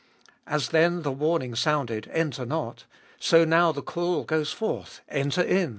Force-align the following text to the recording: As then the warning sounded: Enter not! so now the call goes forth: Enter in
As 0.47 0.69
then 0.69 1.03
the 1.03 1.11
warning 1.11 1.53
sounded: 1.53 2.09
Enter 2.11 2.43
not! 2.43 2.85
so 3.19 3.45
now 3.45 3.71
the 3.71 3.83
call 3.83 4.23
goes 4.23 4.51
forth: 4.51 5.01
Enter 5.09 5.43
in 5.43 5.69